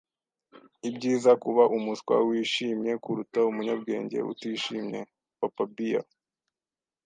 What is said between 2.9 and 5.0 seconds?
kuruta umunyabwenge utishimye.